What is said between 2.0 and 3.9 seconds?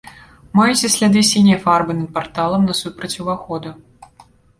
парталам насупраць уваходу.